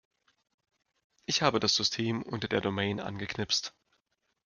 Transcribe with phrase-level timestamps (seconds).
[1.27, 3.75] Ich habe das System unter der Domain angeknipst.